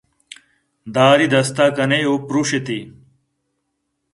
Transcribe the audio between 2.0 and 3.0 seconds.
ءُ پرٛوشیتے